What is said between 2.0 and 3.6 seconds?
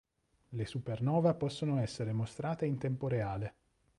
mostrate in tempo reale.